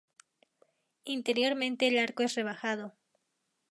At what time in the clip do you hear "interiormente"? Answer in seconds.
1.05-1.87